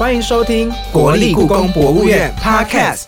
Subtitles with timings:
[0.00, 3.02] 欢迎收听国立故宫博物院 Podcast。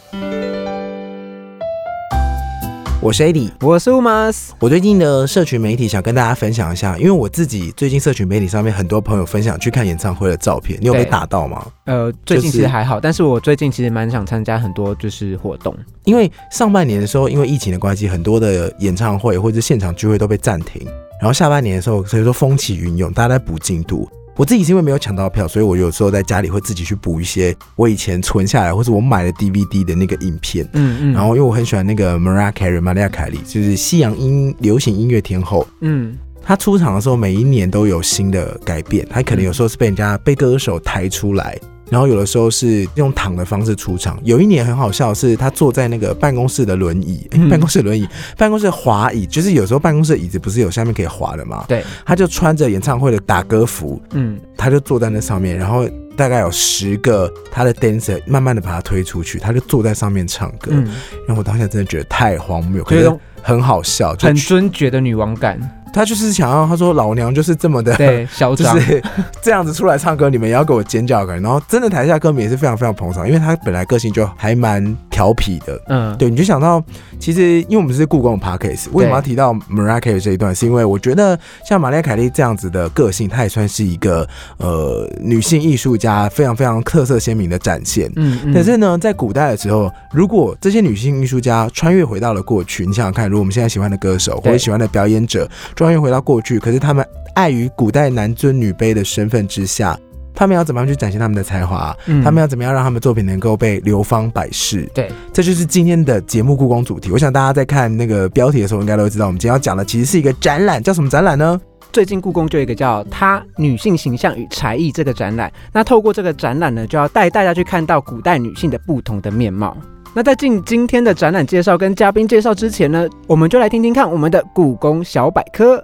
[3.00, 4.50] 我是 AD，我是 Umas。
[4.58, 11.66] 我最近的社群媒体想跟大家分享一下，因为我自己最近社群媒体上面很多朋友分享去看演唱会的照片，你有被打到吗？
[11.86, 15.74] 呃，最近其实还好，但是我最近其实蛮想参加很多就是活动。
[16.04, 20.86] 因为上半年的时候，因为疫情的关系，很多的演唱会或者是现场聚会都被暂停，
[21.18, 24.06] 然后下半年的时候，所以说风起云涌，大家在补进度。
[24.36, 30.66] 我自己是因为没有抢到票，所以我有时候在家里会自己去补一些我以前存下来或者我买的 DVD 的那个影片。
[30.72, 35.66] 嗯嗯，然后因为我很喜欢那个 Mariah Carey 玛利亚凯莉，就是西洋音流行音乐天后。
[35.80, 39.06] 嗯她出场的时候，每一年都有新的改变。
[39.08, 41.56] 她可能有时候是被人家被歌手抬出来，
[41.90, 44.18] 然后有的时候是用躺的方式出场。
[44.24, 51.64] 有一年很好笑是，她坐在那个办公室的轮椅，办公室的轮椅，办公室的滑椅，就是有时候办公室的椅子不是有下面可以滑的吗？
[51.68, 55.86] 对，她就穿着演唱会的打歌服，嗯她就坐在那上面，然后
[56.16, 60.70] 大概有十个她的 dancer 慢慢的把她推出去，她就坐在上面唱歌。
[60.70, 60.84] 嗯，
[61.26, 65.60] 然后我当下真的觉得太荒谬，可是很好笑，很尊爵的女王感。
[65.92, 68.80] 他就是想要他说老娘就是这么的，对， 嚣就张。
[68.80, 69.02] 是
[69.40, 71.40] 这样子出来唱歌，你们也要给我尖叫感。
[71.40, 75.80] 然后真的台下歌迷也是非常非常捧场，因为他本来个性就还蛮调皮的。
[75.88, 76.82] 嗯，对，你就想到，
[77.18, 80.54] 其实因为我们是故宫的 podcast，为什么要提到 Mariah Carey 这一段？
[80.54, 84.26] 是因为我觉得像玛丽亚凯莉这样子的个性，她也算是一个
[84.58, 88.10] 呃女性艺术家非常非常特色鲜明的展现。
[88.16, 95.48] 嗯嗯，可是呢，在古代的时候，如果这些女性艺术家穿越回到了过去，你想想看，如果我们现在喜欢的歌手或者喜欢的表演者
[95.82, 99.98] 穿越回到过去，可是他们碍于古代男尊女卑的身份之下，
[100.34, 101.96] 他们要怎么样去展现他们的才华？
[102.06, 104.88] 嗯他们要怎么样让他们的作品能够被流芳百世？
[104.94, 107.10] 对，这就是今天的节目故宫主题。
[107.10, 111.60] 我想大家在看那个标题的时候，应该都会知道，我们今天要讲的其实是一个展览，叫什么展览呢？
[111.92, 115.52] 最近故宫就有一个叫“她女性形象与才艺”这个展览。
[115.72, 119.76] 那透过这个展览呢，就要带大家去看到古代女性的不同的面貌。
[120.14, 125.82] 那在进今天的展览介绍跟嘉宾介绍之前呢，我们就来听听看我们的故宫小百科。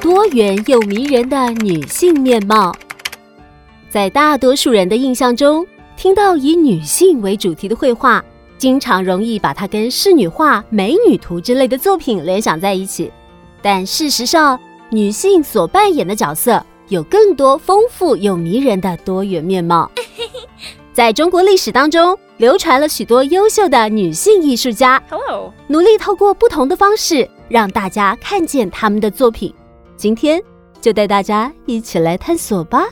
[0.00, 2.72] 多元又迷人的女性面貌，
[3.90, 5.66] 在大多数人的印象中，
[5.96, 8.24] 听到以女性为主题的绘画，
[8.56, 13.10] 经常容易把它跟仕女画、美女图之类的作品联想在一起。
[13.60, 14.58] 但事实上，
[14.90, 19.90] 女性所扮演的角色有更多丰富又迷人的多元面貌。
[20.92, 29.54] 在中国历史当中，流传了许多优秀的女性艺术家，Hello，努力透过不同的方式让大家看见他们的作品。
[29.96, 30.42] 今天
[30.80, 32.86] 就带大家一起来探索吧。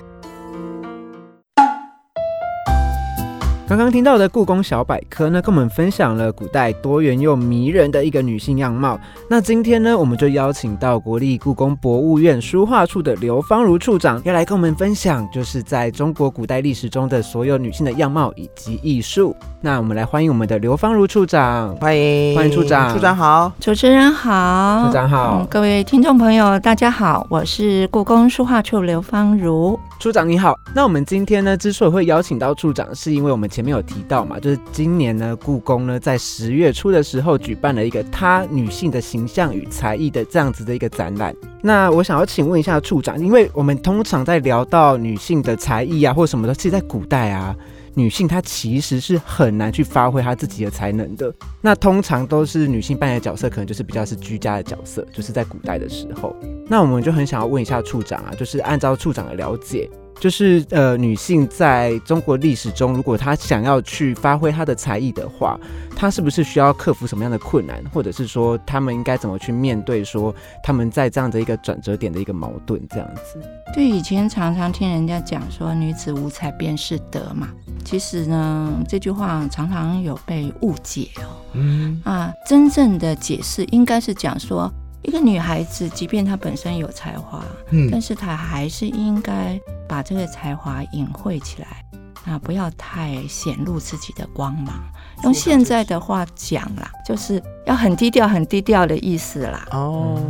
[3.68, 8.96] 刚刚听到的故宫小百科呢，跟我们分享了古代多元又迷人的一个女性样貌。
[9.28, 19.34] 那今天呢，我们就邀请到国立故宫博物院书画处的刘芳如处长，要来跟我们分享，就是在中国古代历史中的所有女性的样貌以及艺术。
[19.60, 21.74] 那我们来欢迎我们的刘芳如处长。
[21.80, 23.50] 欢迎欢迎处长处长好。
[23.58, 29.76] 主持人好，处长好嗯各位听众朋友，大家好，我是故宫书画处刘芳如。
[29.98, 41.34] 处长你好，那我们今天呢，之所以会邀请到处长，是因为我们前面有提到嘛，就是今年呢，故宫呢在十月初的时候举办了一个她女性的形象与才艺的这样子的一个展览。
[41.62, 47.56] 那我想要请问一下处长，因为我们通常在聊到女性的才艺啊，或者什么的，其实在古代啊。
[47.94, 56.36] 女性她其实是很难去发挥她自己的才能的，那通常都是女性扮演的角色，可能就是比较是居家的角色，就是在古代的时候。
[56.68, 59.88] 那我们就很想要问一下处长啊，就是按照处长的了解，
[60.18, 65.58] 就是呃，女性在中国历史中，如果她想要去发挥她的才艺的话，
[65.94, 73.40] 她是不是需要克服什么样的困难，或者是说她们应该怎么去面对说她们在这样的一个转折点的一个矛盾这样子？
[73.74, 77.48] 对，以前常常听人家讲说“女子无才便是德”嘛，
[77.84, 81.28] 其实呢，这句话常常有被误解哦。
[81.52, 84.72] 嗯，啊，真正的解释应该是讲说，
[85.06, 89.58] 一个女孩子，即便她本身有才华，嗯但是她还是应该
[89.88, 91.84] 把这个才华隐晦起来，
[92.24, 94.74] 啊，不要太显露自己的光芒。
[95.22, 99.66] 用现在的话讲啦，就是要很低调、很低调的意思啦。
[99.70, 100.20] 哦，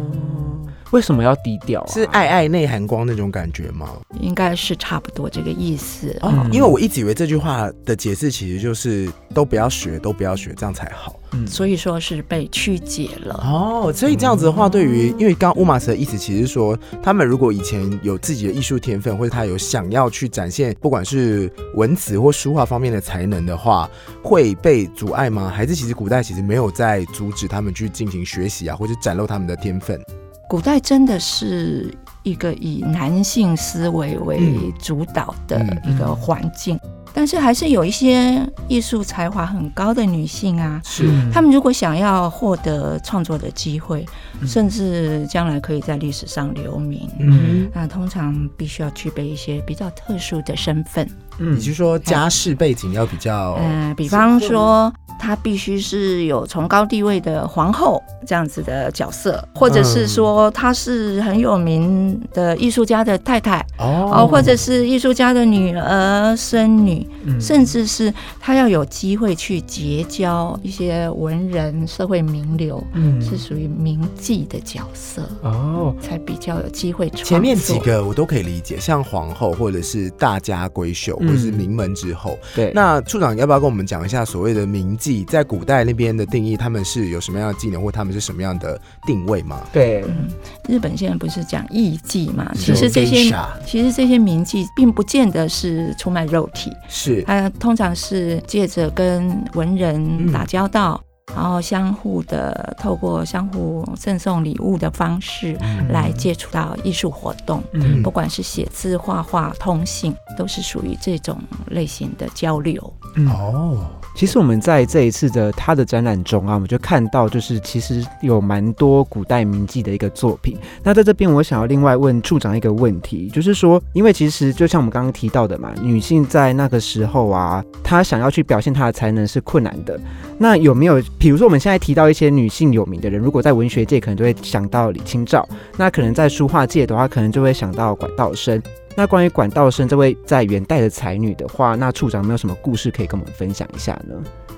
[0.90, 1.86] 为什么要低调、啊？
[1.92, 3.90] 是爱爱内涵光那种感觉吗？
[4.20, 6.16] 应该是差不多这个意思。
[6.22, 11.14] 哦，嗯因为我一直以为这句话的解释其实就是都不要学，都不要学，这样才好。
[11.32, 13.34] 嗯所以说是被曲解了。
[13.34, 23.90] 哦，所以这样子的话，对于因为刚刚乌马斯的意思，其实说，他们如果以前有自己的艺术天分，或者他有想要去展现，不管是文词或书画方面的才能的话，
[24.22, 25.52] 会被阻碍吗？
[25.54, 30.00] 还是其实古代其实没有在阻止他们去进行学习啊，或者展露他们的天分？
[30.48, 34.40] 古代真的是一个以男性思维为
[34.78, 36.78] 主导的一个环境。
[37.12, 44.04] 但是还是有一些艺术才华很高的女性啊，是她们如果想要获得创作的机会，
[44.46, 51.08] 甚至将来可以在历史上留名，嗯，那通常必须要具备一些比较特殊的身份。
[51.38, 53.54] 你是说家世背景要比较？
[53.62, 54.92] 嗯，比方说。
[55.18, 67.06] 她必须是有崇高地位的皇后这样子的角色，或者是说她是很有名的艺术家的太太哦，或者是艺术家的女儿、孙女，
[67.40, 77.08] 甚至是她要有机会去结交一些文人、社会名流，嗯，是属于名妓的角色哦，才比较有机会。
[77.10, 82.38] 前面几个我都可以理解，像皇后或者是大家闺秀，或者是名门之后。
[82.54, 85.24] 对，那处长要不要跟我们讲一下所谓的名妓？
[85.26, 89.60] 在古代那边的定义，他们是有什么样的技能，或他们是什么样的定位吗？
[89.72, 90.28] 对，嗯
[90.68, 92.50] 日本现在不是讲艺妓嘛？
[92.54, 93.32] 其实这些
[93.64, 101.00] 其实这些名妓并不见得是出卖肉体，是它通常是借着跟文人打交道。
[101.34, 105.58] 然后相互的透过相互赠送礼物的方式
[105.90, 111.36] 来接触到艺术活动，嗯，不管是写字、画画、通信，都是属于这种
[111.66, 112.80] 类型的交流。
[113.28, 113.84] 哦，
[114.16, 120.56] 其实我们在这一次的他的展览中啊，我们就看到，就是其实有蛮多古代名妓的一个作品。
[120.82, 130.00] 那在这边，我想要另外问处长一个问题，就是说，因为其实就像我们刚刚提到的嘛，女性在那个时候啊，她想要去表现她的才能是困难的。
[130.38, 130.98] 那有没有？
[131.18, 135.46] 比如说，我们现在提到一些女性有名的人，如果在文学界可能就会想到李清照，
[135.76, 138.62] 那可能在书画界的话，可能就会想到管道生。
[138.96, 144.14] 那关于管道生这位在元代的才女的话，那处长没有什么故事可以跟我们分享一下呢？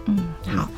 [0.07, 0.69] 嗯，好，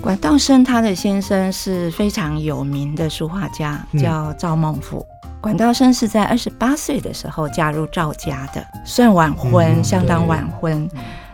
[0.00, 5.04] 管道生他的先生是非常有名的书画家，叫赵孟頫。
[5.40, 10.88] 管道生是在二十八岁的时候嫁入赵家的，算晚婚，相当晚婚。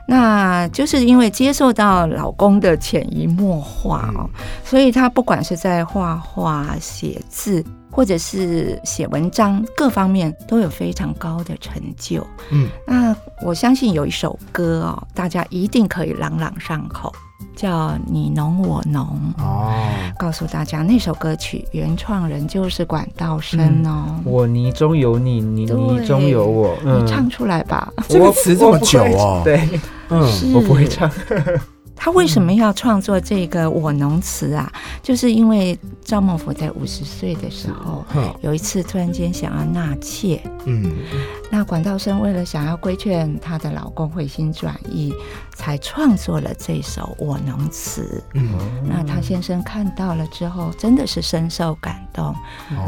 [0.08, 4.30] 那就是因为接受到老公的潜移默化哦，
[4.64, 7.64] 所以她不管是在画画、写字，
[7.96, 12.24] 或者是写文章，各方面都有非常高的成就。
[12.50, 17.10] 嗯，那我相信有一首歌哦，大家一定可以朗朗上口。
[17.54, 19.02] 叫你侬我侬
[19.38, 19.72] 哦，
[20.18, 24.20] 告诉大家那首歌曲原创人就是管道生哦。
[24.24, 27.90] 我泥中有你，你泥中有我，你唱出来吧。
[28.08, 29.66] 这个词这么久哦，对，
[30.10, 30.20] 嗯，
[30.52, 31.10] 我不会唱。
[31.96, 34.70] 他为什么要创作这个我侬词啊？
[35.02, 38.04] 就是因为赵孟頫在五十岁的时候，
[38.42, 40.92] 有一次突然间想要纳妾，嗯，
[41.50, 45.12] 那管道生为了想要规劝她的老公回心转意。
[45.56, 48.22] 才创作了这首《我能词》。
[48.34, 48.50] 嗯，
[48.84, 52.34] 那他先生看到了之后，真的是深受感动，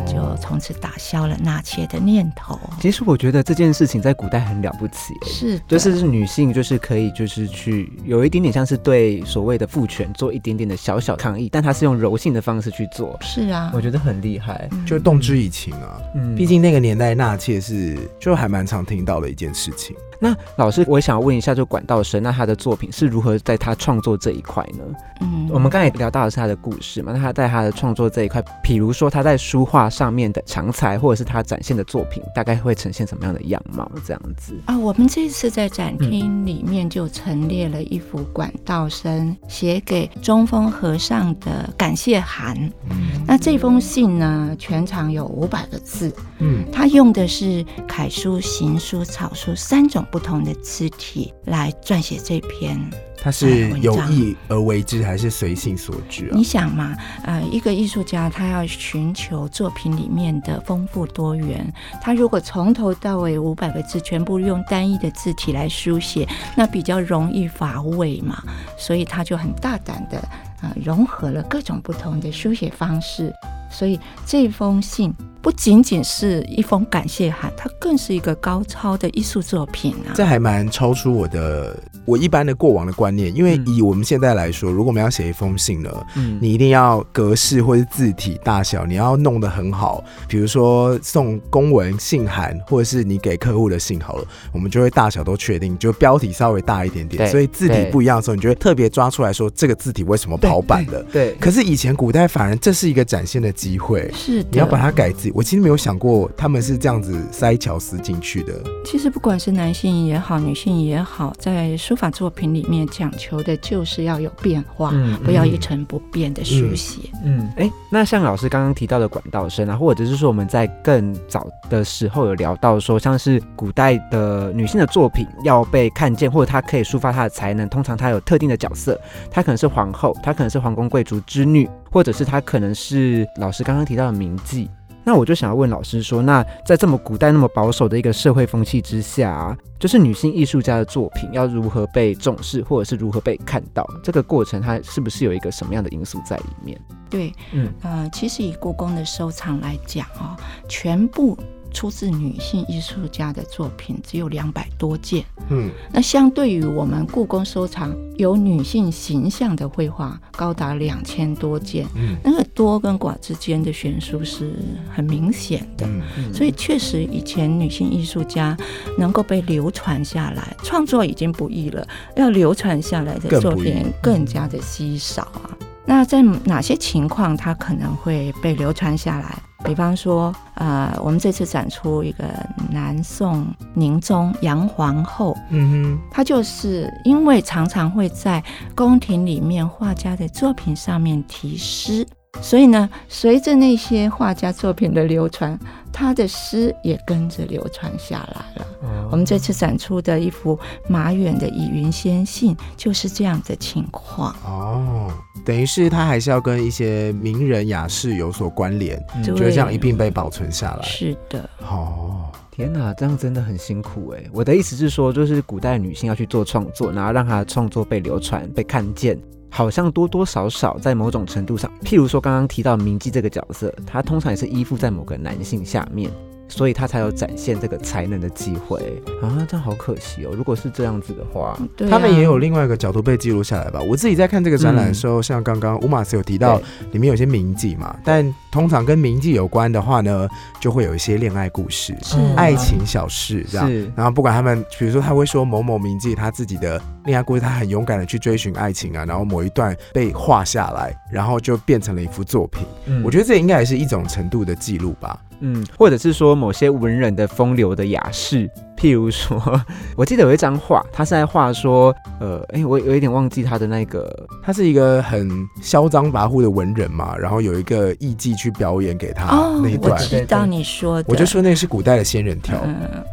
[0.06, 2.58] 就从此打消了纳妾的念头。
[2.80, 13.16] 其实我觉得这件事情在古代很了不起，是，就是女性就是可以就是去有一点点像是对所谓的父权做一点点的小小抗议，但她是用柔性的方式去做。
[13.20, 16.00] 是啊，我觉得很厉害，就动之以情啊。
[16.14, 19.94] 嗯，毕竟那个年代纳妾是就还蛮常听到的一件事情。
[20.20, 24.82] 那老师，我也想要问一下，就管道生，那他的作品是如何在他创作这一块呢？
[25.20, 33.88] 嗯，我们刚才聊到的是他的故事嘛，那他在他的创作这一块，比如说他在书画上面的长才，或者是他展现的作品，大概会呈现什么样的样貌？
[34.04, 42.56] 这样子啊，我们这次在展厅里面就陈列了一幅管道生写给中峰和尚的感谢函。
[42.90, 46.12] 嗯，那这封信呢，全长有五百个字。
[46.40, 50.04] 嗯，他用的是楷书、行书、草书三种。
[50.10, 52.78] 不同的字体来撰写这篇，
[53.20, 56.30] 他是有意而为之，还是随性所致？
[56.32, 68.42] 你想嘛，呃，一个艺术家他要寻求作品里面的丰富多元，他如果从头到尾五百个字全部用单一的字体来书写，那比较容易乏味嘛，
[68.76, 70.18] 所以他就很大胆的
[70.60, 73.32] 啊，融合了各种不同的书写方式，
[73.70, 75.14] 所以这封信。
[75.48, 80.12] 不仅仅是一封感谢函，它更是一个高超的艺术作品啊！
[80.14, 81.74] 这还蛮超出我的
[82.04, 90.04] 我一般的过往的观念，因为以我们现在来说，如果我们要写一封信呢，嗯，你一定要格式或者字体大小，你要弄得很好。
[90.28, 101.02] 比如说送公文信函，或者是你给客户的信好了，我们就会大小都确定，就标题稍微大一点点，所以字体不一样的时候，你就会特别抓出来说这个字体为什么跑版的。
[101.04, 101.34] 对。
[101.40, 105.32] 可是以前古代反而这是一个展现的机会，是你要把它改字。
[105.38, 108.54] 我其实没有想过他们是这样子塞巧思进去的。
[108.84, 117.02] 其实不管是男性也好，女性也好，在书法作品里面讲求的就是要有变化，嗯不要一成不变的书写。
[117.24, 134.66] 嗯，哎，那像老师刚刚提到的管道声啊，或者是说我们在更早的时候有聊到说，像是古代的女性的作品要被看见，或者她可以抒发她的才能，通常她有特定的角色，她可能是皇后，她可能是皇宫贵族之女，或者是她可能是老师刚刚提到的名妓。
[135.04, 146.78] 那我就想要问老师说，那在这么古代那么保守的一个社会风气之下、啊，就是女性艺术家的作品要如何被重视，或者是如何被看到，这个过程它是不是有一个什么样的因素在里面？
[147.08, 150.36] 对，嗯呃，其实以故宫的收藏来讲哦，
[150.68, 151.38] 全部
[151.78, 155.24] 出自女性艺术家的作品只有两百多件。
[155.48, 164.54] 嗯，那相对于我们故宫收藏有女性形象的绘画，高达两千多件，嗯那个多跟寡之间的悬殊是
[164.92, 165.86] 很明显的。
[165.86, 168.56] 嗯所以确实，以前女性艺术家
[168.98, 175.56] 能够被流传下来，创作已经不易了，要流传下来的作品更加的稀少啊。
[175.86, 179.38] 那在哪些情况它可能会被流传下来？
[179.64, 182.24] 比方说，呃，我们这次展出一个
[182.70, 186.00] 南宋宁宗杨皇后，嗯哼。
[186.10, 188.42] 她就是因为常常会在
[188.74, 192.06] 宫廷里面画家的作品上面题诗，
[192.40, 195.58] 所以呢，随着那些画家作品的流传，
[195.92, 198.66] 他的诗也跟着流传下来了。
[199.10, 204.34] 我们这次展出的一幅马远的《以云先信》就是这样的情况。
[204.44, 205.10] 哦，
[205.44, 210.82] 等于是他还是要跟一些名人雅士有所关联，嗯对就会这样一并被保存下来。
[210.82, 214.22] 是的，哦，天哪，这样真的很辛苦哎！
[214.32, 219.18] 我的意思是说，就是古代女性要去做创作，然后让她的创作被流传、被看见，
[219.50, 226.10] 好像多多少少在某种程度上，譬如说刚刚提到明记这个角色，他通常也是依附在某个男性下面。
[226.48, 230.32] 所以他才有展现这个才能的机会啊，这样好可惜哦。
[230.36, 231.58] 如果是这样子的话，
[231.90, 233.80] 他们也有另外一个角度被记录下来吧。
[233.80, 236.60] 我自己在看这个展览的时候，像刚刚乌马斯有提到，
[236.92, 240.28] 里面有些名妓嘛，但通常跟名妓有关的话呢，
[240.60, 243.70] 就会有一些恋爱故事、是爱情小事这样。
[243.94, 252.66] 然后不管他们，比如说他会说某某名妓他自己的恋爱故事，他很勇敢的去追寻爱情啊，然后某一段被画下来，然后就变成了一幅作品。
[252.86, 255.18] 嗯我觉得这应该也是一种程度的记录吧。
[255.40, 259.40] 嗯，或者是说某些文人的风流的雅士，譬如说，
[259.96, 265.30] 我记得有一张画，他是在画说，呃，哎，我有一点忘记他的那个，他是一个很
[265.62, 272.58] 嚣张跋扈的文人嘛，然后有一个艺妓去表演给他哦那一，段，我知道你说的，我就说那是古代的仙人跳。
[272.64, 273.04] 嗯，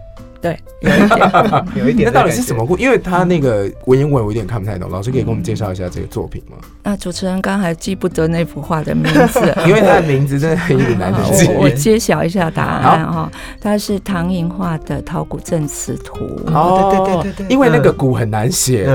[0.46, 1.72] 对，有一点。
[1.76, 2.78] 有一 那到底是什么故？
[2.78, 6.58] 因为他那个文言文我有点看不太懂，老师可以给我们介绍一下这个作品吗？
[6.84, 11.48] 那主持人刚还记不得那幅画的名字， 因为他的名字真的很有点难好记。
[11.58, 16.16] 我我揭晓一下答案哈，它是唐寅画的《陶古镇词图》。
[16.54, 18.86] 哦，对对对对对因为那个古很难写。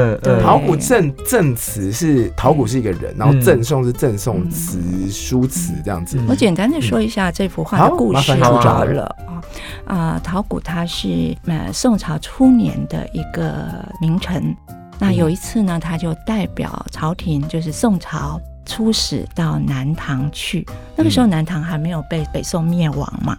[0.40, 4.78] 陶谷赠赠词是陶谷是一个人，然后嗯赠送是赠送词
[5.10, 6.16] 书词这样子。
[6.16, 9.42] 嗯我简单的说一下这幅画的故事好了啊
[9.84, 14.54] 啊，陶谷他是呃宋朝初年的一个名臣，
[14.98, 23.34] 那有一次呢，他就代表朝廷，就是宋朝出使到南唐去，那个时候南唐还没有被北宋灭亡嘛，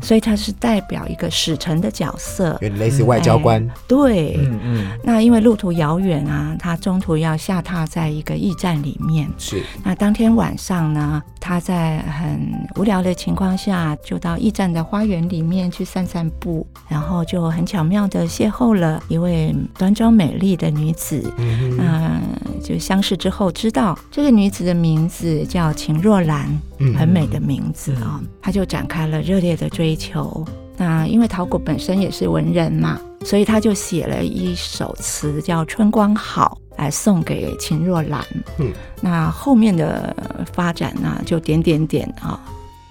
[0.00, 3.68] 所以他是代表一个使臣的角色，有点类似外交官。
[3.88, 4.36] 对。
[4.38, 4.86] 嗯嗯。
[5.02, 12.40] 那因为路途遥远啊，他中途要下榻在一个驿站里面，是，那当天晚上呢，他在很
[12.76, 21.32] 无聊的情况下，就到驿站的花园里面去散散步，然后就很巧妙的邂逅了一位端庄美丽的女子。
[21.38, 22.20] 嗯
[22.62, 26.46] 就相识之后，知道这个女子的名字叫秦若兰，
[26.78, 30.44] 嗯很美的名字啊、他就展开了热烈的追求。
[30.76, 38.22] 那因为陶谷本身也是文人嘛，所以他就写了一首词叫《春光好》来送给秦若兰。
[38.58, 38.70] 嗯，
[39.00, 40.14] 那后面的
[40.52, 42.38] 发展呢，就点点点啊。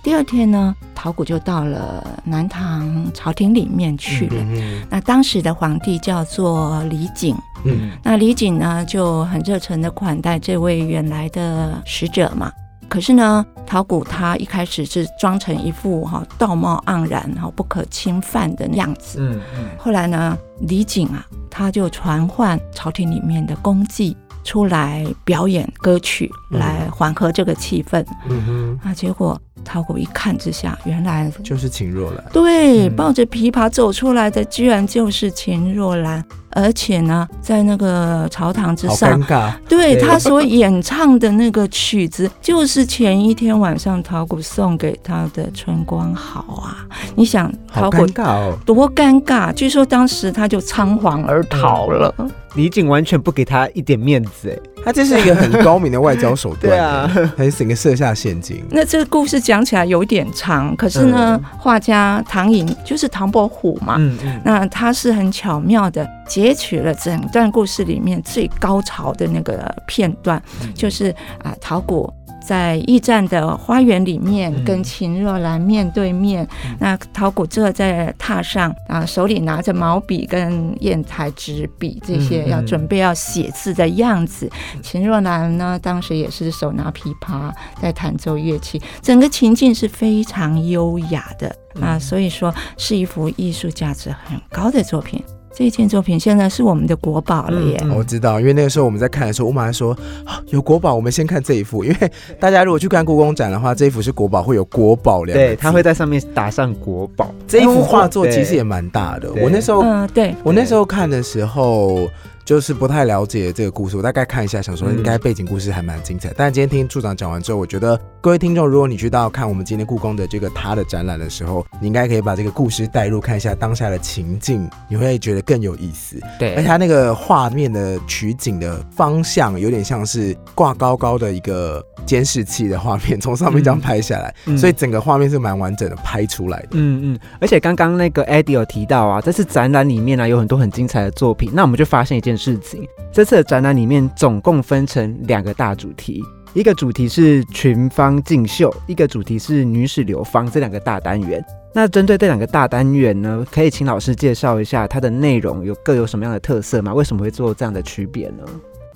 [0.03, 4.35] 第二天呢，陶谷就到了南唐朝廷里面去了。
[4.37, 7.35] 嗯那当时的皇帝叫做李璟，
[7.65, 12.51] 嗯那李璟呢就很热诚的款待这位远来的使者嘛。
[12.87, 19.19] 可是呢，陶谷他一开始是装成一副哈道貌岸然、哈不可侵犯的样子。
[19.19, 28.05] 嗯嗯后来呢，李璟啊，他就传唤朝廷里面的功绩出来表演歌曲，嗯来缓和这个气氛。
[28.29, 32.23] 嗯哼，啊，结果陶谷一看之下，原来就是秦若兰。
[32.31, 39.53] 对，嗯抱着琵琶走出来的，居然就是秦若兰，而且呢，在那个朝堂之好上尴，尬。
[39.67, 46.87] 对对他所演唱的那个曲子，就是前一天晚上陶谷送给他的春光好啊！
[47.15, 48.57] 你想好陶谷尴尬哦！
[48.65, 49.53] 多尴尬？
[49.53, 52.13] 据说当时他就仓皇而逃了。
[52.57, 58.65] 李景完全不给他一点面子，哎，他这是一个很高明的外交手段， 对啊，还整个设下陷阱。
[58.71, 70.41] 那这个故事讲起来有点长，可是呢，画家唐寅就是唐伯虎嘛，嗯嗯，那他是很巧妙的截取了整段故事里面最高潮的那个片段，
[70.73, 72.11] 就是啊，陶谷。
[72.47, 76.47] 在驿站的花园里面，嗯跟秦若兰面对面。
[76.79, 84.49] 那陶谷坐在榻上啊，手里拿着毛笔跟砚台纸笔这些，要准备要写字的样子。
[84.81, 87.51] 秦若兰呢，当时也是手拿琵琶
[87.81, 95.21] 在弹奏乐器，整个情境是非常优雅的啊，所以说是一幅艺术价值很高的作品。
[95.57, 97.79] 这件作品现在是我们的国宝了耶。
[97.81, 99.91] 嗯我知道，因为那个时候我们在看的时候，我马上说、
[100.23, 101.83] 啊 有国宝，我们先看这一幅。
[101.83, 109.31] 因为大家如果去看故宫展的话，这一幅是国宝，会有国宝两个字对，他会在上面打上国宝，这一幅画作其实也蛮大的。
[109.41, 112.07] 我那时候嗯、对，我那时候看的时候。
[112.47, 116.31] 就是不太了解这个故事，我大概看一下，想说应该背景故事还蛮精彩。
[116.33, 126.19] 但今天听处长讲完之后，我觉得各位听众，如果你去到看我们今天故宫的这个他的展览的时候，你应该可以把这个故事带入，看一下当下的情境，你会觉得更有意思。
[126.37, 136.71] 对而且对，它那个画面的取景的方向有点像是挂高高的一个监视器的画面，从上面这样拍下来，嗯所以整个画面是蛮完整的拍出来的。
[136.73, 141.49] 嗯嗯，而且刚刚那个 Eddie 有提到啊，这次展览里面呢、有很多很精彩的作品。
[141.53, 146.21] 那我们就发现一件事情，这次的展览里面总共分成两个大主题，
[146.53, 151.43] 一个主题是群芳竞秀，一个主题是女史流芳，这两个大单元。
[151.73, 156.93] 那针对这两个大单元呢，可以请老师介绍一下它的内容有各有什么样的特色吗？
[156.93, 158.43] 为什么会做这样的区别呢？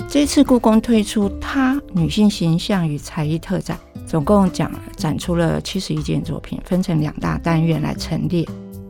[0.09, 3.77] 这次故宫推出她女性形象与才艺特展，
[4.07, 8.43] 总共讲展出了七十一件作品，分成两大单元来陈列。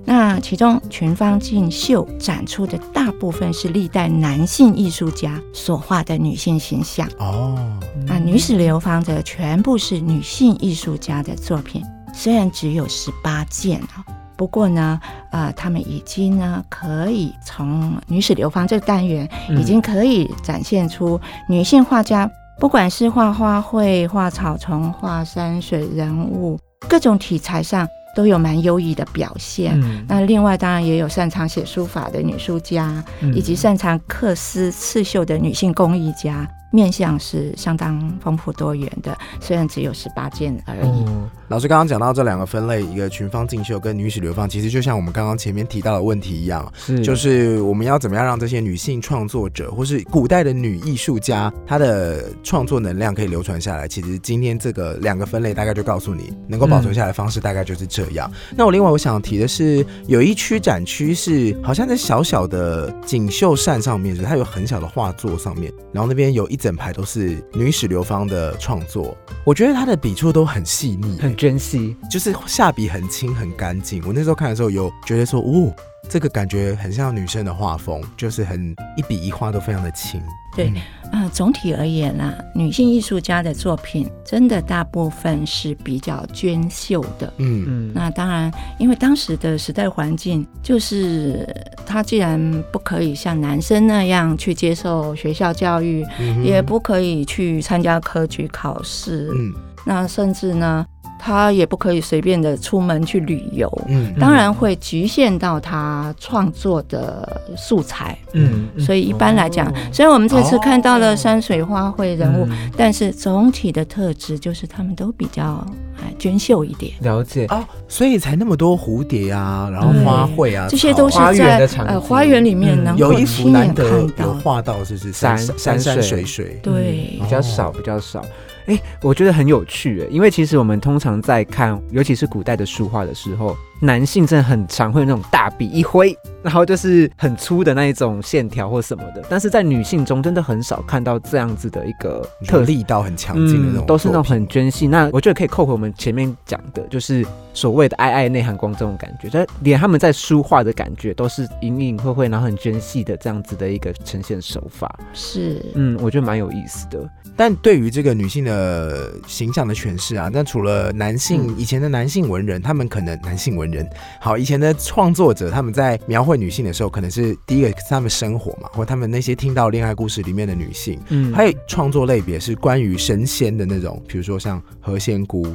[0.04, 7.56] 那其中群芳竞秀展出的大部分是历代男性艺术家所画的女性形象，哦，
[7.91, 7.91] 那
[8.24, 14.06] 女史流芳的全部是女性艺术家的作品，虽然只有十八件啊，
[14.38, 15.00] 不过呢，
[15.32, 22.30] 呃，他们已经呢可以从女史流芳这个单元，已经可以展现出女性画家，
[22.60, 29.80] 不管是画花卉、画草丛、画山水人物，各种题材上都有蛮优异的表现。
[29.82, 41.04] 嗯那另外当然也有擅长写书法的女书家，嗯以及擅长刻丝刺绣的女性工艺家，面相是相当丰富多元的，虽然只有十八件而已。
[41.06, 53.86] 哦老师刚刚讲到这两个分类，一个群芳竞秀跟女史流芳，其实就像我们刚刚前面提到的问题一样，是就是我们要怎么样让这些女性创作者或是古代的女艺术家，她的创作能量可以流传下来。
[53.86, 58.32] 其实今天这个两个分类大概就告诉你，能够保存下来的方式大概就是这样。
[58.56, 74.04] 那我另外我想提的是，有一区展区是好像在小小的锦绣扇上面，就是它有很小的画作上面，然后那边有一整排都是女史流芳的创作，我觉得她的笔触都很细腻、很珍惜，就是下笔很轻很干净。
[74.06, 75.74] 我那时候看的时候有觉得说，哦，
[76.10, 80.22] 这个感觉很像女生的画风，就是很一笔一画都非常的轻。
[80.56, 80.82] 对嗯。
[81.12, 87.32] 啊、总体而言啦，女性艺术家的作品真的大部分是比较娟秀的。
[87.38, 87.66] 嗯。
[87.68, 91.48] 嗯，那当然，因为当时的时代环境，就是
[91.86, 99.54] 她既然不可以像男生那样去接受学校教育，嗯也不可以去参加科举考试，嗯。
[99.84, 100.86] 那甚至呢，
[101.24, 103.72] 她也不可以随便的出门去旅游。
[103.88, 115.64] 嗯当然会局限到他创作的素材，嗯嗯所以一般来讲哦，虽然我们这次看到哦了山水花卉人物，嗯但是总体的特质就是他们都比较
[115.98, 116.94] 哎娟秀一点。
[117.02, 117.46] 了解。
[117.50, 124.34] 哦，所以才那么多蝴蝶啊，然后花卉啊，这些都是在呃花园里面嗯能够有一幅亲眼难得有看到。
[124.42, 126.60] 画到，就是山山山山水水。
[126.64, 128.26] 对比较少，比较少。
[128.68, 144.88] 哎、我觉得很有趣哎，因为其实我们通常在看，尤其是古代的书画的时候，男性真的很常会有那种大笔一挥，然后就是很粗的那一种线条或什么的，但是在女性中真的很少看到这样子的一个特特力道很强劲的那种、嗯，都是那种很娟细。
[144.88, 154.96] 那我觉得可以扣回我们前面讲的，就是所谓的爱爱内涵光这种感觉，就连他们在书画的感觉都是隐隐晦晦，然后很娟细的这样子的一个呈现手法。
[155.12, 157.10] 是，嗯，我觉得蛮有意思的。
[157.36, 163.71] 但对于这个女性的形象的诠释啊，那除了男性、嗯以前的男性文人，他们可能男性文人。
[164.20, 171.34] 好，以前的创作者他们在描绘女性的时候，可能是第一个是他们生活嘛，或他们那些听到恋爱故事里面的女性，嗯。
[171.34, 175.46] 还有创作类别是关于神仙的那种，比如说像何仙姑，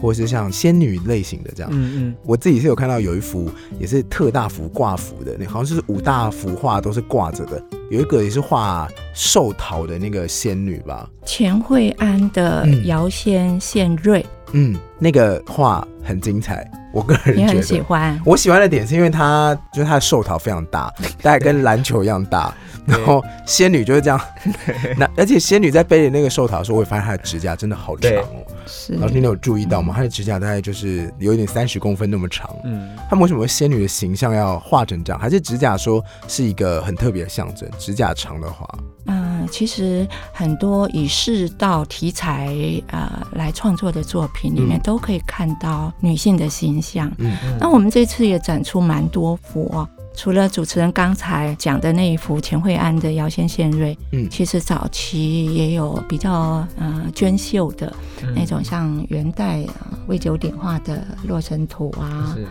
[0.00, 1.70] 或者是像仙女类型的这样。
[1.72, 2.16] 嗯嗯。
[2.24, 17.80] 我自己是有看到有一幅也是特大幅挂幅的，那好像是五大幅画都是挂着的，有一个也是画寿桃的那个仙女吧，钱惠安的瑶仙献瑞，嗯，那个画很精彩，我个人也很喜。
[17.80, 18.18] 欢。
[18.24, 22.54] 我喜欢的点是因为它就是它的寿桃非常大，大概跟篮球一样大，
[22.86, 24.20] 然后仙女就是这样，
[24.96, 28.44] 那而且仙女在背着那个寿桃的时候，我会发现她的指甲真的好长哦。
[28.66, 29.92] 是老师，你有注意到吗？
[29.94, 32.48] 她的指甲大概就是有一点三十公分那么长。
[32.64, 35.20] 嗯，他们为什么仙女的形象要画成这样？
[35.20, 37.68] 还是指甲说是一个很特别的象征？
[37.78, 38.66] 指甲长的话，
[39.06, 42.54] 嗯，其实很多以世道题材
[42.88, 44.82] 呃来创作的作品里面，嗯。
[44.82, 47.10] 都可以看到女性的形象。
[47.18, 47.36] 嗯。
[47.60, 58.34] 那我们这次也展出蛮多幅哦，除了主持人刚才讲的那一幅钱惠安的摇仙献瑞，嗯其实早期也有比较呃娟秀的嗯。
[58.34, 60.96] 那种，像元代呃魏九点画的
[61.28, 62.46] 《洛神图》啊，是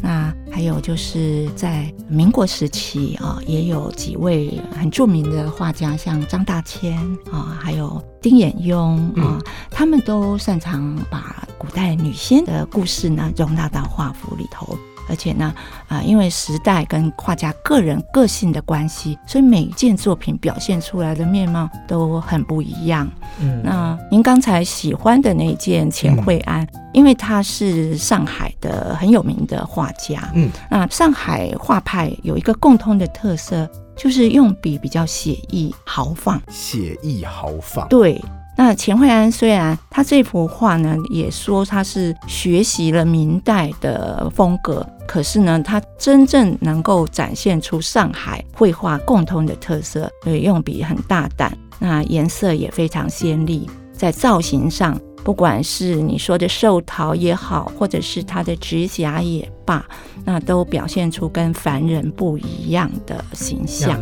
[0.00, 6.96] 那还有就是在民国时期啊，也有几位很著名的画家，像张大千
[7.30, 9.38] 啊，还有丁衍雍啊，
[9.70, 14.78] 他们都擅长把古代女仙的故事呢容纳到画幅里头。
[15.08, 15.54] 而且呢，
[15.88, 23.10] 啊、因为时代跟画家个人个性的关系，所以每一件作品表现出来的面貌都很不一样。
[23.40, 36.40] 嗯那您刚才喜欢的那一件钱惠安，因为他是上海的很有名的画家，嗯，那上海画派有一个共通的特色，就是用笔比较写意豪放。
[36.48, 37.88] 写意豪放。
[37.88, 38.20] 对，
[38.60, 55.00] 那钱惠安虽然他这幅画呢，也说他是学习了明代的风格，可是呢，他真正能够展现出上海绘画共通的特色，所以用笔很大胆，那颜色也非常鲜丽，在造型上。
[55.24, 59.84] 不管是你说的寿桃也好，或者是他的指甲也罢，
[60.24, 63.96] 那都表现出跟凡人不一样的形象。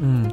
[0.00, 0.30] 嗯。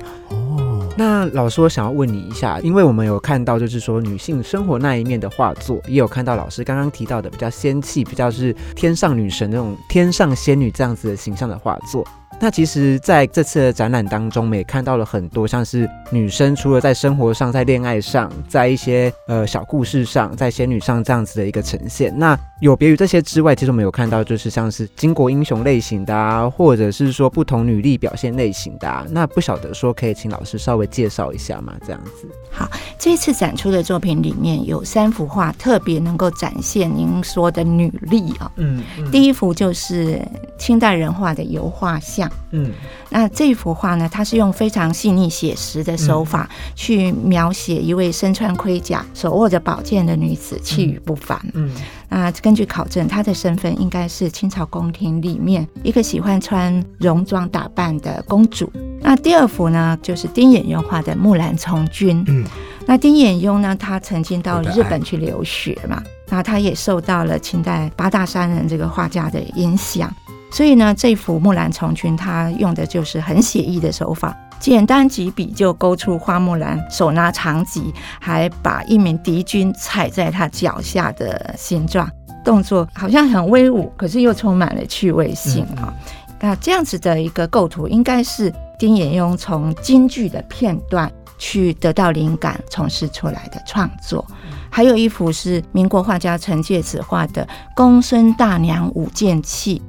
[0.97, 12.05] 那老师，我想要问你一下，因为我们有看到，就是说女性生活那一面的画作，也有看到老师刚刚提到的比较仙气、比较是天上女神那种天上仙女这样子的形象的画作。
[12.43, 22.11] 那其实在这次的展览当中，我们也看到了很多像是女生除了在生活上、在恋爱上、在一些呃小故事上、在仙女上这样子的一个呈现。
[22.17, 29.05] 那有别于这些之外，其实我们有看到就是像是巾帼英雄类型的啊，或者是说不同女力表现类型的啊。
[29.09, 31.73] 那不晓得说可以请老师稍微介绍一下吗？
[31.85, 32.27] 这样子。
[32.49, 40.19] 好这次展出的作品里面有三幅画特别能够展现您说的女力啊、嗯，第一幅就是
[40.57, 42.71] 清代人画的油画像，嗯
[43.09, 51.39] 那这幅画呢，它是用非常细腻写实的手法、去描写一位身穿盔甲、手握着宝剑的女子气宇不凡。
[51.53, 51.71] 嗯
[52.13, 58.69] 那根据考证，她的身份应该是清朝宫廷里面一个喜欢穿戎装打扮的公主。
[58.99, 62.23] 那第二幅呢，就是丁衍庸画的《木兰从军》。
[62.27, 62.43] 嗯，
[62.85, 70.13] 那丁衍庸呢，他曾经到日本去留学嘛，那他也受到了清代八大山人这个画家的影响，
[70.51, 74.37] 所以呢，这幅《木兰从军》他用的就是很写意的手法。
[74.59, 82.07] 简单几笔就勾出花木兰手拿长戟，还把一名敌军踩在他脚下的形状，
[82.45, 85.91] 动作好像很威武，可是又充满了趣味性啊、
[86.39, 94.23] 那这样子的一个构图，应该是丁衍庸从京剧的片段去得到灵感，从事出来的创作。
[94.69, 97.43] 还有一幅是民国画家陈介子画的
[97.75, 99.81] 《公孙大娘舞剑器》。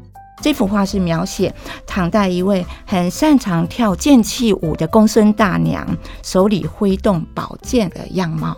[0.42, 1.54] 这幅画是描写
[1.86, 5.86] 唐代一位很擅长跳剑器舞的公孙大娘
[6.22, 8.56] 手里挥动宝剑的样貌。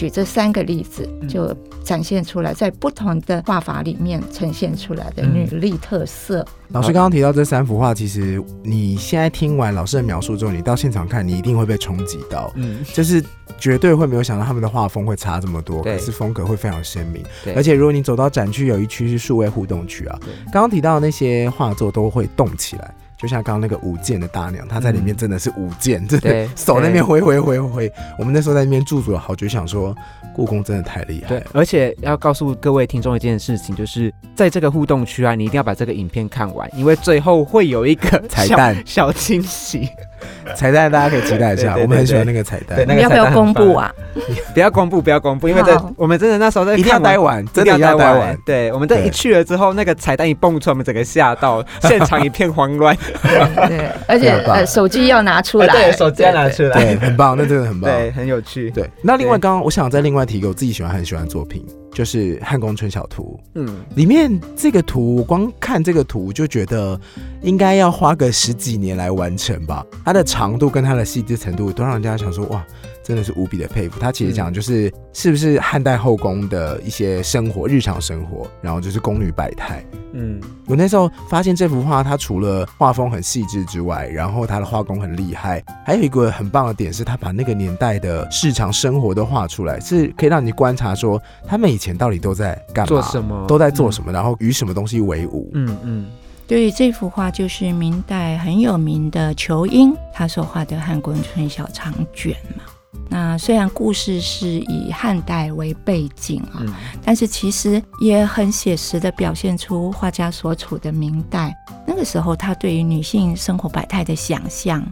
[0.00, 6.42] 举这三个例子，就展现出来在不同的画法里面呈现出来的女力特色。
[6.68, 13.22] 老师刚刚提到这三幅画，其实你现在听完老师的描述之后，你到现场看，你一定会被冲击到，嗯，就是
[13.58, 17.22] 绝对会没有想到他们的画风会差这么多，对可是风格会非常鲜明。
[17.54, 20.18] 而且如果你走到展区，有一区是数位互动区啊，
[20.50, 22.94] 刚刚提到的那些画作都会动起来。
[23.20, 27.92] 就像刚刚那个舞剑的大娘，她在里面真的是舞剑，真的对 手那边挥挥挥挥。
[28.18, 29.94] 我们那时候在那边驻足了好久，想说
[30.34, 39.88] 故宫真的太厉害。，对而且要告诉各位听众一件事情，就是在这个互动区啊，你一定要把这个影片看完，因为最后会有一个彩蛋小惊喜。
[40.56, 43.92] 彩蛋大家可以期待一下，我们很喜欢那个彩蛋对，那个你要不要公布啊？
[44.52, 48.38] 不要公布，不要公布，因为在我们真的那时候在一定要待完，真一定的要待完完。。
[48.44, 52.96] 对，我们这一去了之后，那个彩蛋一蹦出来，我们整个吓到，现场一片慌乱。
[53.68, 56.72] 对，而且呃，手机要拿出来，对，手机要拿出来。
[56.72, 57.90] 对，很棒，那真的很棒。
[57.90, 58.70] 对，很有趣。
[58.70, 63.38] 对，那另外刚刚我想再另外提一个我自己喜欢很喜欢的作品，就是《汉宫春晓图》。
[63.54, 66.98] 嗯，里面这个图，我光看这个图就觉得
[67.42, 69.84] 应该要花个十几年来完成吧。
[70.04, 72.64] 它的长度跟它的细致程度，都让人家想说哇，
[73.02, 73.98] 真的是无比的佩服。
[73.98, 79.84] 它其实讲就是是不是汉代后宫的一些生活、日常生活，然后就是宫女百态。
[80.12, 95.48] 嗯，我那时候发现这幅画，它除了画风很细致之外，然后它的画工很厉害，还有一个很棒的点是，它把那个年代的日常生活都画出来，是可以让你观察说他们以前到底都在干嘛，做什么都在做什么，然后与什么东西为伍。
[95.54, 96.06] 嗯嗯
[96.50, 102.64] 对，这幅画就是明代很有名的仇英他所画的《汉宫春晓长卷》嘛。
[103.08, 111.54] 那虽然故事是以汉代为背景啊，嗯但是其实也很写实的表现出画家所处的明代
[111.86, 114.84] 那个时候他对于女性生活百态的想象。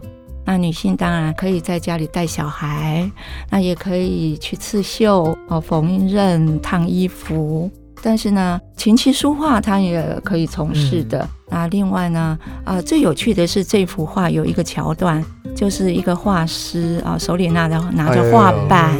[0.45, 3.11] 那女性当然可以在家里带小孩，
[3.49, 7.69] 那也可以去刺绣、哦缝纫、烫衣服。
[8.01, 11.27] 但是呢，琴棋书画他也可以从事的。
[11.51, 15.21] 那另外呢，啊、最有趣的是这幅画有一个桥段，
[15.53, 18.95] 就是一个画师啊、手里拿着拿着画板，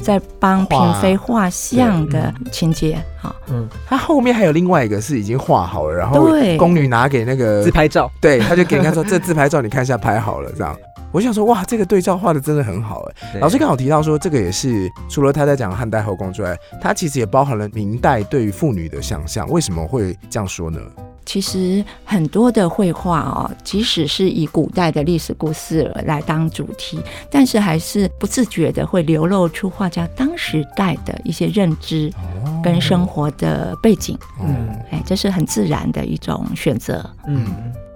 [0.00, 3.34] 在帮嫔妃画像的情节好。
[3.48, 8.10] 嗯，他后面还有另外一个是已经画好了，然后对宫女拿给那个自，拍照。
[8.22, 10.74] 对，他就给人家说 这自拍照你看一下拍好了这样。
[11.12, 13.40] 我想说，哇，这个对照画的真的很好哎。
[13.40, 19.48] 老师刚好提到说，这个也是除了他在讲汉代后宫之外，他其实也包含了明代对于妇女的想象。
[19.48, 20.80] 为什么会这样说呢？
[21.24, 26.98] 其实很多的绘画哦，即使是以古代的历史故事来当主题，
[27.30, 32.10] 但是还是不自觉的会流露出画家当时代的一些认知
[32.62, 34.18] 跟生活的背景。
[34.40, 37.04] 嗯嗯哎，这是很自然的一种选择。
[37.26, 37.44] 嗯，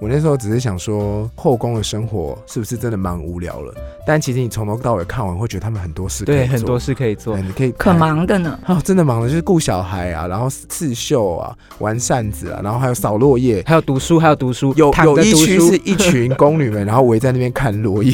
[0.02, 3.72] 我那时候只是想说，后宫的生活是不是真的蛮无聊了？
[4.04, 7.42] 但其实你从头到尾看完，会觉得他们很多事可以对，做很多事可以做对，。
[7.42, 13.62] 你可以可忙的呢，哦，真的忙的，就是顾小孩啊，然后刺绣啊，玩扇子啊，然后还有扫落叶。
[13.64, 18.12] 还有读书，还有读书，有有一区书是一群 宫女们，然后围在那边看落叶，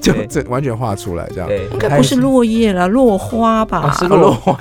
[0.00, 1.46] 就这完全画出来这样。
[1.46, 3.90] 对应该不是落叶了，落花吧？
[3.90, 4.58] 哦是啊落花，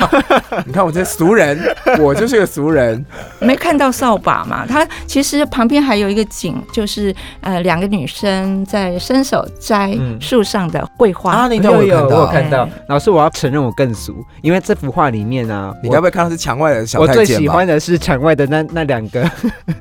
[0.65, 1.57] 你看我这俗人，
[2.01, 3.05] 我就是个俗人。
[3.39, 4.65] 没看到扫把嘛？
[4.67, 11.31] 它其实旁边还有一个景，就是呃两个女生在伸手摘嗯树上的桂花。
[11.31, 12.69] 啊，那段有有，我看到我有，看到哎。
[12.89, 17.43] 老师，我要承认我更俗，因为这幅画里面啊，你我该不会看到是墙外的小我最太监我最？
[17.43, 19.29] 喜欢的是墙外的那那两个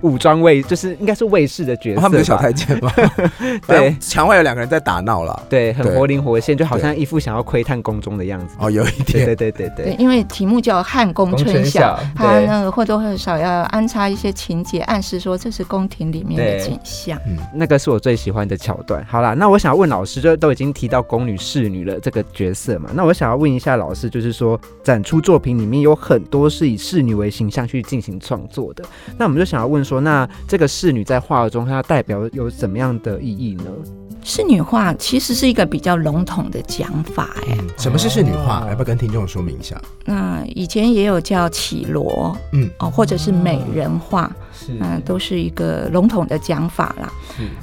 [0.01, 2.93] 武装卫，就是应该是卫士的角色、哦他们是小太监吗？
[3.67, 5.43] 对对，墙外有两个人在打闹了。
[5.49, 8.55] 对，很活灵活现，就好像一副想要窥探宫中的样子。
[8.59, 17.21] 哦，有一点对对对对，对，因为题目叫《汉宫宫春晓春晓》，它那个或多或少要安插一些情节，暗示说这是宫廷里面的对景象。
[17.53, 19.05] 那个是我最喜欢的桥段。
[19.09, 28.85] 好啦，那我想要问老师，就都已经提到宫女侍女了这个角色嘛，那我想要问一下老师，就是说展出作品里面有很多是以侍女为形象去进行创作的，
[29.19, 33.65] 那我们就想要问说，那这个侍女在画中它代表有怎么样的意义呢？
[34.27, 38.65] 侍女画其实是一个比较笼统的讲法，哎，嗯什么是侍女画？
[38.65, 39.79] 哦要不要跟听众说明一下？
[40.07, 47.13] 那以前也有叫绮罗，嗯，哦，或者是美人画，是嗯、都是一个笼统的讲法啦。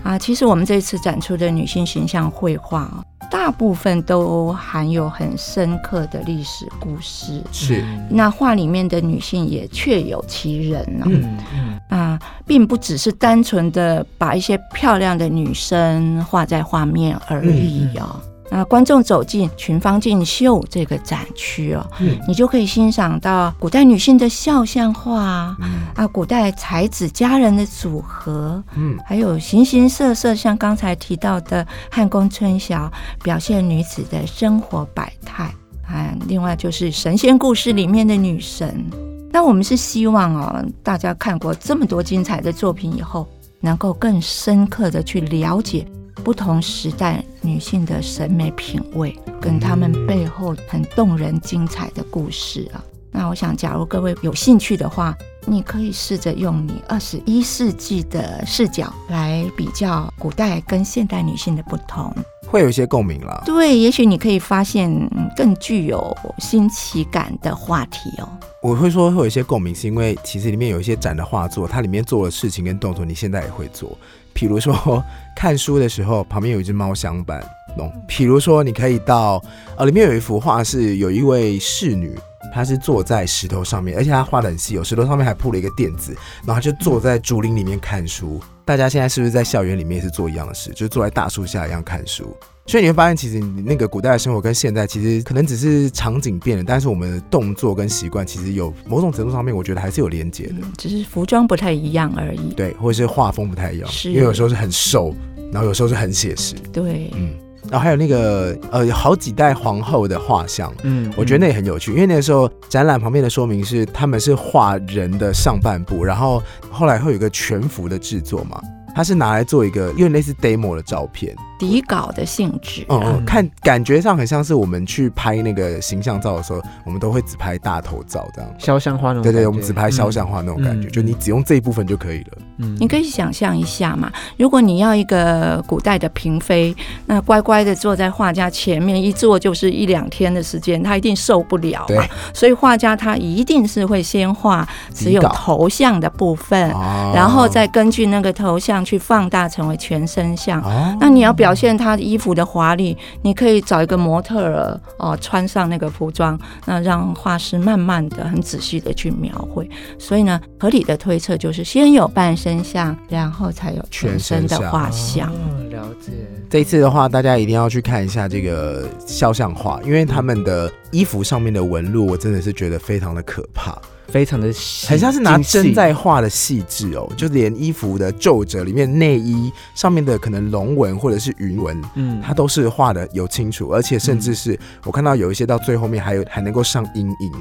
[0.04, 7.41] 啊，其实我们这次展出的女性形象绘画啊，大部分都含有很深刻的历史故事。
[7.51, 18.19] 是，那画里面的女性也确有其人呢、嗯嗯啊，并不只是单纯的把一些漂亮的女生画在画面而已哦。
[18.54, 25.56] 那观众走进群芳竞秀这个展区哦，嗯你就可以欣赏到古代女性的肖像画
[25.96, 32.92] 啊，古代才子佳人的组合，嗯还有形形色色，像刚才提到的汉宫春晓，
[33.24, 35.46] 表现女子的生活百态
[35.88, 36.14] 啊。
[36.28, 38.86] 另外就是神仙故事里面的女神。
[39.32, 43.26] 那我们是希望哦，大家看过这么多精彩的作品以后，
[43.62, 52.84] 能够更深刻的去了解不同时代女性的审美品味，跟她们背后很动人精彩的故事啊。
[53.12, 55.13] 那我想，假如各位有兴趣的话，
[55.45, 62.13] 你可以试着用你二十一世纪的视角来比较古代跟现代女性的不同。
[62.52, 63.42] 会有一些共鸣了。
[63.46, 68.28] 对，也许你可以发现嗯更具有新奇感的话题哦。
[68.62, 73.98] 我会说会有一些共鸣，是因为其实里面有一些展的画作，它里面做的事情跟动作，你现在也会做。
[74.34, 75.02] 比如说
[75.36, 77.42] 看书的时候，旁边有一只猫相伴。
[77.78, 79.42] 喏，比如说你可以到
[79.78, 82.14] 呃，里面有一幅画是有一位侍女，
[82.52, 86.14] 她是坐在石头上面，而且他画的很细有，石头上面还铺了一个垫子，
[86.46, 88.40] 然后她就坐在竹林里面看书。
[88.66, 92.36] 大家现在是不是在校园里面也是做一样的事，就是坐在大树下一样看书？
[92.68, 100.56] 所以你会发现，其实你那个古代的生活跟现在其实可能只是场景变了，但是我们的动作跟习惯其实有某种程度上面，我觉得还是有连接的。
[100.78, 102.54] 只是服装不太一样而已。
[102.54, 105.14] 对，或者是画风不太一样，因为有时候是很瘦，
[105.52, 106.54] 然后有时候是很写实。
[106.72, 107.34] 对，嗯，
[107.69, 110.74] 然后还有那个呃，有好几代皇后的画像。
[110.84, 118.62] 嗯我觉得那也很有趣，因为那个时候展览旁边的说明是他们是画人的上半部，然后后来会有一个全幅的制作嘛，
[118.95, 122.95] 它是拿来做一个有点类似 demo 的照片，底稿的性质、啊。
[122.95, 128.51] 嗯嗯，看感觉上很像是我们去拍那个形象照的时候，我们都会只拍大头照这样。
[128.58, 132.38] 肖像画那种对对，我们只拍肖像画那种感觉，嗯就你只用这一部分就可以了。
[132.58, 136.75] 嗯你可以想象一下嘛，如果你要一个古代的嫔妃，
[137.06, 142.04] 那乖乖的坐在画家前面，一坐就是一两天的时间，她一定受不了嘛。
[142.34, 150.62] 所以画家他一定是会先画只有头像的部分，哦然后再根据那个头像去放大成为全身像。
[150.62, 159.70] 哦，那你要表现他衣服的华丽，你可以找一个模特儿哦、穿上那个服装，那让画师慢慢的、很仔细的去描绘。
[159.98, 165.30] 所以呢，合理的推测就是先有半身像，然后才有全身的画像。
[165.30, 166.12] 哦，了解。
[166.50, 173.78] 这一次的话，大家一定要去看一下这个肖像画，因为他们的衣服上面的纹路，我真的是觉得非常的可怕，
[174.12, 182.21] 非常的细很像是拿针在画的细致哦，就连衣服的皱褶里面内衣上面的可能龙纹或者是云纹，嗯。
[182.21, 187.32] 它都是画的有清楚，而且甚至是我看到有一些到最后面还有还能够上阴影，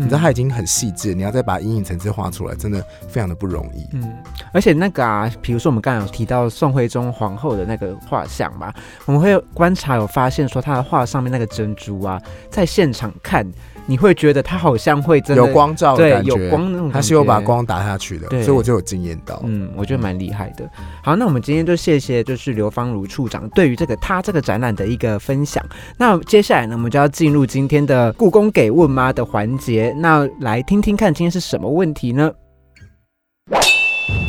[0.00, 3.84] 你知道它已经很细致，你要再把阴影层次画出来，真的非常的不容易。
[3.94, 4.14] 嗯，
[4.52, 8.72] 而且那个啊，比如说我们刚刚有提到宋徽宗皇后的那个画像嘛，
[9.06, 13.44] 我们会观察有发现说她的画上面那个珍珠啊，在现场看
[13.86, 17.38] 你会觉得它好像会真的有光照的对感觉，有光那种，它是有把。
[17.48, 19.40] 光打下去的，所以我就有惊艳到。
[19.44, 20.68] 嗯，我觉得蛮厉害的。
[21.02, 25.64] 好，那我们今天就谢谢就是刘芳如处长对于这个他这个展览的一个分享。
[25.96, 29.87] 那接下来呢，我们就要进入今天的故宫给问妈的环节。
[29.94, 32.30] 那来听听看今天是什么问题呢？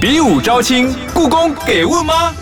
[0.02, 2.34] 比武招亲，故宫给问吗？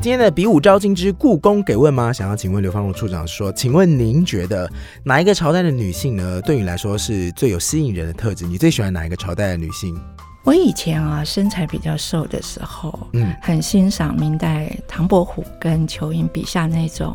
[0.00, 2.12] 今天的比武招亲之故宫给问吗？
[2.12, 4.70] 想要请问刘芳如处长说，请问您觉得
[5.04, 8.46] 哪一个朝代的女性呢，对你来说是最有吸引人的特质？
[8.46, 10.00] 你最喜欢哪一个朝代的女性？
[10.48, 17.14] 我以前啊身材比较瘦的时候，嗯，很欣赏明代唐伯虎跟仇英笔下那种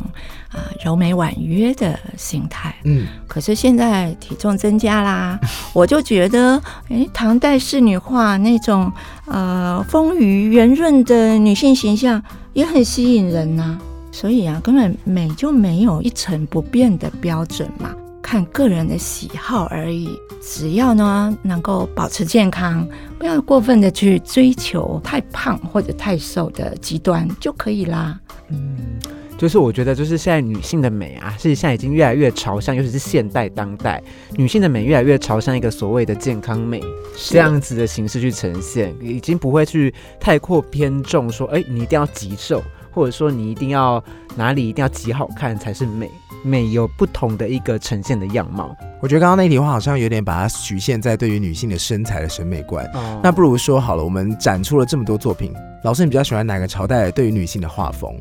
[0.52, 2.72] 啊、柔美婉约的形态。
[2.84, 5.36] 嗯，可是现在体重增加啦，
[5.74, 8.92] 我就觉得，诶，唐代仕女画那种
[9.26, 13.76] 呃丰腴圆润的女性形象也很吸引人呐、
[14.12, 17.92] 所以啊，根本美就没有一成不变的标准嘛，
[18.24, 20.18] 看个人的喜好而已。
[20.40, 22.86] 只要呢能够保持健康，
[23.18, 28.18] 不要过分的去追求太胖或者太瘦的极端就可以啦。
[28.48, 28.98] 嗯，
[29.38, 34.02] 就是我觉得，就是现在女性的美啊，是现在已经越来越朝向，尤其是现代当代
[34.36, 36.82] 女性的美越来越朝向一个所谓的健康美
[37.30, 42.62] 这样子的形式去呈现，已经不会去太过偏重说，哎、你一定要极瘦，
[42.94, 44.02] 或者说你一定要
[44.36, 46.10] 哪里一定要极好看才是美。
[46.46, 48.76] 美有不同的一个呈现的样貌。
[49.00, 52.84] 我觉得刚刚那题话好像有点把它局限在对于女性的身材的审美观。
[52.92, 55.54] 哦那不如说好了，我们展出了这么多作品，
[55.84, 58.14] 老师你比较喜欢哪个朝代对于女性的画风？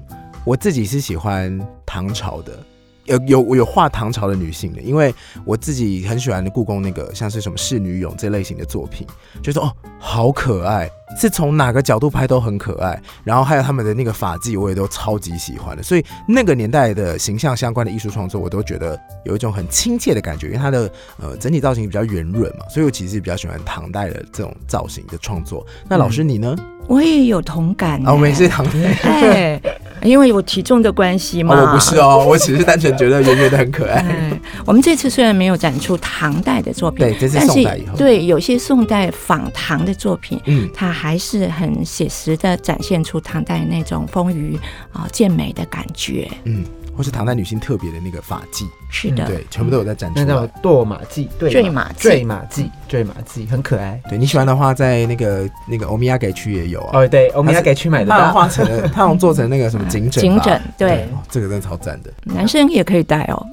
[0.45, 2.57] 我自己是喜欢唐朝的。
[3.05, 5.13] 有有有画唐朝的女性的，因为
[5.45, 9.05] 我自己很喜欢故宫那个像是什么仕女俑这类型的作品，
[9.41, 10.89] 觉得哦好可爱，
[11.19, 25.65] 是从哪个角度拍都很可爱，然后还有他们的那个发髻我也都超级喜欢的，所以那个年代的形象相关的艺术创作我都觉得有一种很亲切的感觉，因为它的呃整体造型比较圆润嘛，所以我其实比较喜欢唐代的这种造型的创作。
[25.89, 26.55] 那老师你呢？
[26.85, 28.91] 我也有同感、哦，我们也是唐代。
[29.03, 29.61] 哎，
[30.03, 31.55] 因为我体重的关系嘛。
[31.55, 34.01] 哦，我不是哦， 我只是单纯觉得圆圆的很可爱。
[34.01, 44.57] 哎，我们这次虽然没有展出唐代的作品，对，这是但宋代以后。，对有些宋代仿唐的作品，嗯，它还是很写实的展现出唐代那种丰腴
[44.91, 46.29] 啊健美的感觉。
[46.43, 46.63] 嗯，
[46.95, 50.49] 或是唐代女性特别的那个发髻，是的，对，全部都有在展出那叫来。
[50.61, 53.99] 堕马髻，对坠马髻坠马髻，坠马髻很可爱。
[54.09, 56.99] 对你喜欢的话，在那个那个欧米亚给区也有啊。
[56.99, 58.41] 哦，对，我们要给区买的它好像吧。
[58.41, 60.43] 画成了， 它好像做成那个什么颈枕吧。
[60.43, 62.13] 颈枕对，哦这个真的超赞的。
[62.23, 63.45] 男生也可以戴哦。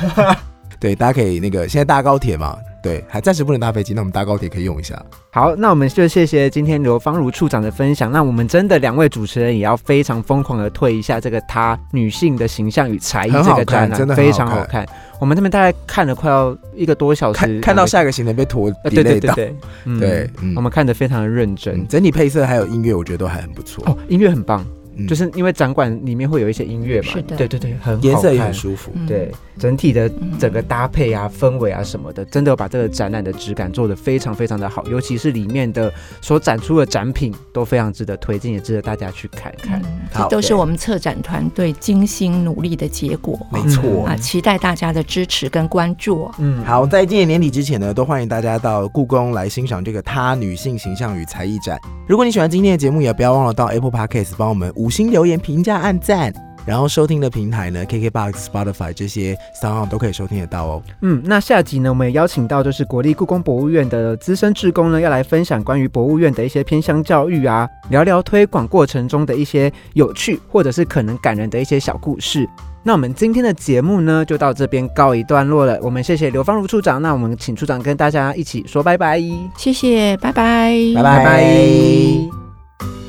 [0.78, 2.56] 对，大家可以那个现在搭高铁嘛，
[2.86, 4.94] 对，还暂时不能搭飞机，那我们搭高铁可以用一下。
[5.32, 8.12] 好，那我们就谢谢今天刘芳如处长的分享。
[8.12, 14.86] 那我们真的两位主持人也要非常疯狂的推一下这个她女性的形象与才艺这个展览，真的非常好看。
[15.18, 21.86] 我们这边大概看了快要一个多小时，看看到下个一个行程被拖呃，对对，对对，嗯对嗯我们看的非常的认真嗯。
[21.88, 23.82] 整体配色还有音乐，我觉得都还很不错。
[23.86, 24.64] 哦，音乐很棒，
[24.96, 28.90] 嗯就是因为展馆里面会有一些音乐嘛，是的对对对，很好颜色也很舒服。
[28.94, 39.82] 嗯对，整体的嗯整个搭配啊、氛围啊什么的，真的把这个展览的质感做得非常非常的好，尤其是里面的所展出的展品都非常值得推荐，也值得大家去看看。
[40.14, 43.38] 这都是我们策展团队精心努力的结果。
[43.52, 44.04] 没错。
[44.06, 46.30] 啊，期待大家的支持跟关注。
[46.38, 51.78] 嗯，好，在今年年底之前呢，都欢迎大家到故宫来欣赏这个她女性形象与才艺展。
[52.06, 56.32] 如果你喜欢今天的节目，也不要忘了到 Apple Podcast 帮我们五星留言、评价、按赞。
[56.64, 60.82] 然后收听的平台呢，KKBox、Spotify 这些 s o 都可以收听得到哦。
[61.00, 72.48] 嗯，那下集呢，我们也邀请到就是国立故宫博物院的资深志工呢，要来分享关于博物院的一些偏乡教育啊，聊聊推广过程中的一些有趣或者是可能感人的一些小故事。
[72.82, 75.78] 那我们今天的节目呢，就到这边告一段落了。
[75.80, 79.22] 我们谢谢刘芳如处长，那我们请处长跟大家一起说拜拜，
[79.56, 83.05] 谢谢，拜拜，拜拜拜